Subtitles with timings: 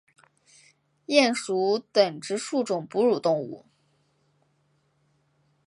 [1.05, 3.67] 鼹属等之数种哺乳动物。